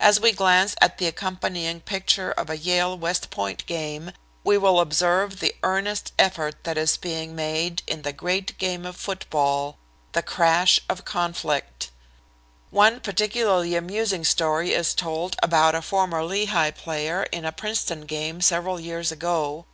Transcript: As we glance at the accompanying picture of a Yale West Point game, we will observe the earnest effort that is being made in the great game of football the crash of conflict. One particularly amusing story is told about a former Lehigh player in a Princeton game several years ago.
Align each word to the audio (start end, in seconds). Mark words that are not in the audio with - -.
As 0.00 0.18
we 0.18 0.32
glance 0.32 0.74
at 0.80 0.96
the 0.96 1.06
accompanying 1.06 1.80
picture 1.82 2.30
of 2.32 2.48
a 2.48 2.56
Yale 2.56 2.96
West 2.96 3.28
Point 3.28 3.66
game, 3.66 4.12
we 4.42 4.56
will 4.56 4.80
observe 4.80 5.40
the 5.40 5.54
earnest 5.62 6.14
effort 6.18 6.64
that 6.64 6.78
is 6.78 6.96
being 6.96 7.36
made 7.36 7.82
in 7.86 8.00
the 8.00 8.14
great 8.14 8.56
game 8.56 8.86
of 8.86 8.96
football 8.96 9.76
the 10.12 10.22
crash 10.22 10.80
of 10.88 11.04
conflict. 11.04 11.90
One 12.70 12.98
particularly 13.00 13.74
amusing 13.76 14.24
story 14.24 14.72
is 14.72 14.94
told 14.94 15.36
about 15.42 15.74
a 15.74 15.82
former 15.82 16.24
Lehigh 16.24 16.70
player 16.70 17.24
in 17.24 17.44
a 17.44 17.52
Princeton 17.52 18.06
game 18.06 18.40
several 18.40 18.80
years 18.80 19.12
ago. 19.12 19.66